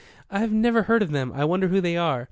[0.31, 1.31] I've never heard of them.
[1.31, 2.19] I wonder who they are."